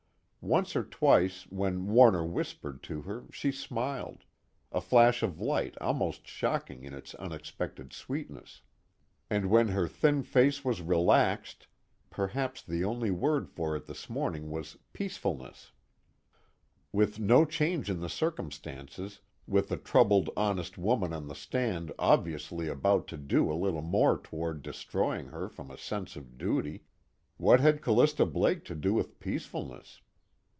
Once 0.43 0.75
or 0.75 0.83
twice 0.83 1.43
when 1.51 1.85
Warner 1.85 2.25
whispered 2.25 2.81
to 2.81 3.03
her 3.03 3.25
she 3.29 3.51
smiled, 3.51 4.23
a 4.71 4.81
flash 4.81 5.21
of 5.21 5.39
light 5.39 5.77
almost 5.79 6.25
shocking 6.25 6.83
in 6.83 6.95
its 6.95 7.13
unexpected 7.13 7.93
sweetness. 7.93 8.63
And 9.29 9.51
when 9.51 9.67
her 9.67 9.87
thin 9.87 10.23
face 10.23 10.65
was 10.65 10.81
relaxed, 10.81 11.67
perhaps 12.09 12.63
the 12.63 12.83
only 12.83 13.11
word 13.11 13.51
for 13.51 13.75
it 13.75 13.85
this 13.85 14.09
morning 14.09 14.49
was 14.49 14.79
peacefulness. 14.93 15.73
With 16.91 17.19
no 17.19 17.45
change 17.45 17.87
in 17.87 17.99
the 17.99 18.09
circumstances, 18.09 19.19
with 19.45 19.69
the 19.69 19.77
troubled 19.77 20.31
honest 20.35 20.75
woman 20.75 21.13
on 21.13 21.27
the 21.27 21.35
stand 21.35 21.91
obviously 21.99 22.67
about 22.67 23.07
to 23.09 23.17
do 23.17 23.51
a 23.51 23.53
little 23.53 23.83
more 23.83 24.19
toward 24.19 24.63
destroying 24.63 25.27
her 25.27 25.47
from 25.47 25.69
a 25.69 25.77
sense 25.77 26.15
of 26.15 26.39
duty, 26.39 26.83
what 27.37 27.59
had 27.59 27.83
Callista 27.83 28.25
Blake 28.25 28.65
to 28.65 28.73
do 28.73 28.91
with 28.95 29.19
peacefulness? 29.19 30.01